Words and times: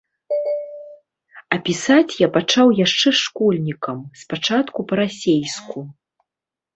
А 1.55 1.57
пісаць 1.67 2.13
я 2.21 2.27
пачаў 2.37 2.67
яшчэ 2.79 3.09
школьнікам, 3.21 3.97
спачатку 4.23 4.79
па-расейску. 4.93 5.85